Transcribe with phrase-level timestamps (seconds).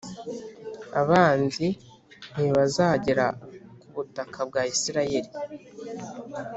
[1.01, 1.67] Abanzi
[2.33, 3.25] ntibazagera
[3.81, 5.29] ku butaka bwa Isirayeli